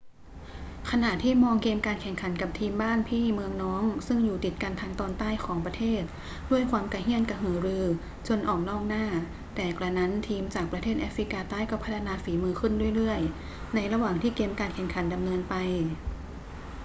[0.91, 6.03] ขณะที่มองเกมการแข่งขันกับทีมบ้านพี่เมืองน้องซึ่งอยู่ติดกันทางตอนใต้ของประเทศ
[6.51, 7.85] ด้วยความกระเหี้ยนกระหือรือ
[8.27, 9.05] จนออกนอกหน้า
[9.55, 15.55] แต่กระนั้นทีมจากประเทศแอฟริกาใต้ก็พัฒนาฝีมือขึ้นเรื่อย ๆ ในระหว่างที่เกมการแข่งขันดำเนินไป